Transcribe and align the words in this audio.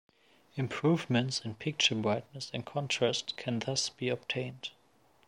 Improvements 0.55 1.41
in 1.45 1.53
picture 1.53 1.93
brightness 1.93 2.49
and 2.55 2.65
contrast 2.65 3.37
can 3.37 3.59
thus 3.59 3.89
be 3.89 4.09
obtained. 4.09 4.71